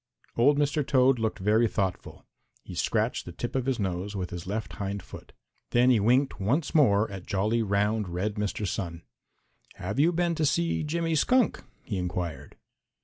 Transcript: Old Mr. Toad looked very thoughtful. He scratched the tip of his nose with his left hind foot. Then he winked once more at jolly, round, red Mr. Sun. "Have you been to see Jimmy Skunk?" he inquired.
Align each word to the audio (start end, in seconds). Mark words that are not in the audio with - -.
Old 0.35 0.57
Mr. 0.57 0.83
Toad 0.83 1.19
looked 1.19 1.37
very 1.37 1.67
thoughtful. 1.67 2.25
He 2.63 2.73
scratched 2.73 3.25
the 3.25 3.31
tip 3.31 3.55
of 3.55 3.67
his 3.67 3.77
nose 3.79 4.15
with 4.15 4.31
his 4.31 4.47
left 4.47 4.73
hind 4.81 5.03
foot. 5.03 5.31
Then 5.69 5.91
he 5.91 5.99
winked 5.99 6.39
once 6.39 6.73
more 6.73 7.07
at 7.11 7.27
jolly, 7.27 7.61
round, 7.61 8.09
red 8.09 8.33
Mr. 8.33 8.67
Sun. 8.67 9.03
"Have 9.75 9.99
you 9.99 10.11
been 10.11 10.33
to 10.33 10.43
see 10.47 10.81
Jimmy 10.81 11.13
Skunk?" 11.13 11.63
he 11.83 11.99
inquired. 11.99 12.55